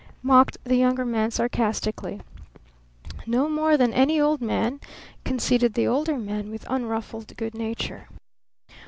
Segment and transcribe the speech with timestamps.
[0.23, 2.21] mocked the Younger Man sarcastically.
[3.27, 4.79] "No more than any old man,"
[5.23, 8.07] conceded the Older Man with unruffled good nature.